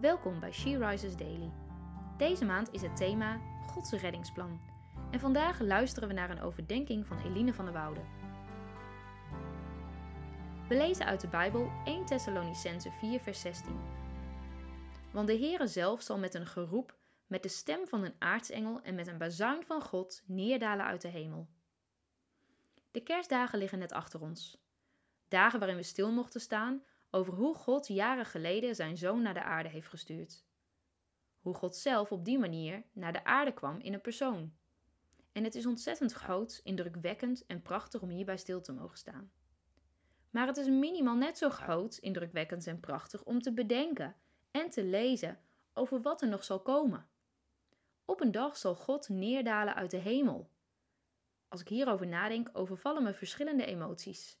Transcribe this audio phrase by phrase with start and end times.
[0.00, 1.52] Welkom bij She Rises Daily.
[2.16, 4.60] Deze maand is het thema Gods reddingsplan.
[5.10, 8.00] En vandaag luisteren we naar een overdenking van Eline van der Woude.
[10.68, 13.80] We lezen uit de Bijbel 1 Thessalonicense 4 vers 16.
[15.12, 18.94] Want de Heere zelf zal met een geroep, met de stem van een aartsengel en
[18.94, 21.48] met een bazuin van God neerdalen uit de hemel.
[22.90, 24.58] De kerstdagen liggen net achter ons.
[25.28, 29.42] Dagen waarin we stil mochten staan over hoe God jaren geleden zijn zoon naar de
[29.42, 30.44] aarde heeft gestuurd.
[31.40, 34.54] Hoe God zelf op die manier naar de aarde kwam in een persoon.
[35.32, 39.30] En het is ontzettend groot, indrukwekkend en prachtig om hierbij stil te mogen staan.
[40.30, 44.16] Maar het is minimaal net zo groot, indrukwekkend en prachtig om te bedenken
[44.50, 45.40] en te lezen
[45.72, 47.08] over wat er nog zal komen.
[48.04, 50.50] Op een dag zal God neerdalen uit de hemel.
[51.48, 54.40] Als ik hierover nadenk, overvallen me verschillende emoties: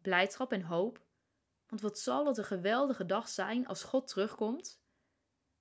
[0.00, 1.00] blijdschap en hoop,
[1.72, 4.82] want wat zal het een geweldige dag zijn als God terugkomt?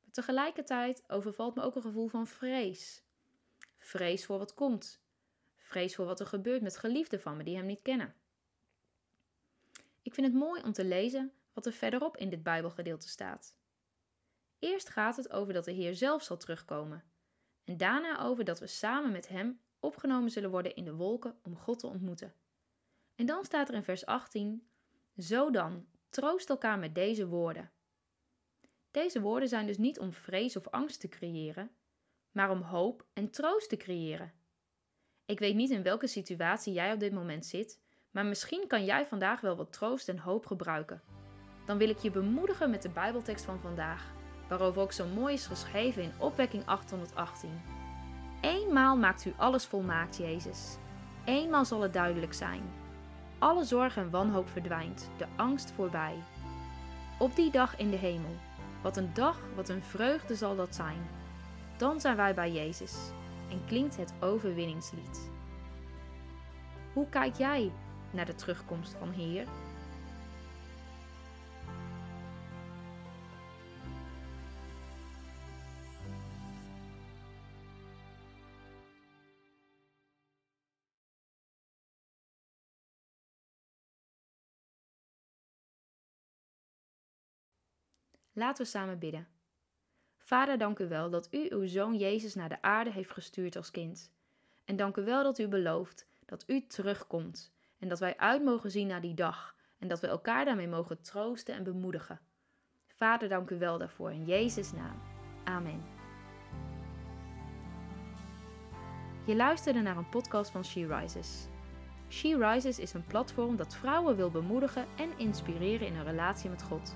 [0.01, 3.03] Maar tegelijkertijd overvalt me ook een gevoel van vrees.
[3.77, 5.03] Vrees voor wat komt.
[5.57, 8.15] Vrees voor wat er gebeurt met geliefden van me die hem niet kennen.
[10.01, 13.55] Ik vind het mooi om te lezen wat er verderop in dit Bijbelgedeelte staat.
[14.59, 17.03] Eerst gaat het over dat de Heer zelf zal terugkomen,
[17.63, 21.57] en daarna over dat we samen met Hem opgenomen zullen worden in de wolken om
[21.57, 22.35] God te ontmoeten.
[23.15, 24.67] En dan staat er in vers 18:
[25.17, 27.71] Zo dan, Troost elkaar met deze woorden.
[28.91, 31.71] Deze woorden zijn dus niet om vrees of angst te creëren,
[32.31, 34.33] maar om hoop en troost te creëren.
[35.25, 39.05] Ik weet niet in welke situatie jij op dit moment zit, maar misschien kan jij
[39.05, 41.01] vandaag wel wat troost en hoop gebruiken.
[41.65, 44.13] Dan wil ik je bemoedigen met de Bijbeltekst van vandaag,
[44.49, 47.61] waarover ook zo mooi is geschreven in Opwekking 818.
[48.41, 50.77] Eenmaal maakt u alles volmaakt, Jezus.
[51.25, 52.80] Eenmaal zal het duidelijk zijn.
[53.41, 56.15] Alle zorg en wanhoop verdwijnt, de angst voorbij.
[57.19, 58.35] Op die dag in de hemel.
[58.81, 61.07] Wat een dag, wat een vreugde zal dat zijn.
[61.77, 62.95] Dan zijn wij bij Jezus
[63.51, 65.29] en klinkt het overwinningslied.
[66.93, 67.71] Hoe kijk jij
[68.11, 69.45] naar de terugkomst van Heer?
[88.33, 89.27] Laten we samen bidden.
[90.17, 93.71] Vader, dank u wel dat u uw zoon Jezus naar de aarde heeft gestuurd als
[93.71, 94.11] kind.
[94.65, 98.71] En dank u wel dat u belooft dat u terugkomt en dat wij uit mogen
[98.71, 102.19] zien naar die dag en dat we elkaar daarmee mogen troosten en bemoedigen.
[102.87, 105.01] Vader, dank u wel daarvoor in Jezus' naam.
[105.43, 105.83] Amen.
[109.25, 111.47] Je luisterde naar een podcast van She Rises.
[112.09, 116.63] She Rises is een platform dat vrouwen wil bemoedigen en inspireren in hun relatie met
[116.63, 116.95] God.